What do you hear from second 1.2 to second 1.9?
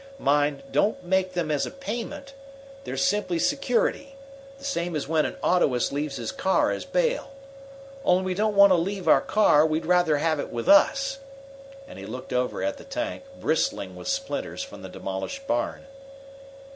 them as a